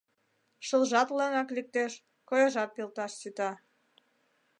Шылжат 0.67 1.09
лыҥак 1.17 1.49
лектеш, 1.55 1.93
кояжат 2.27 2.69
пелташ 2.75 3.11
сита. 3.21 3.51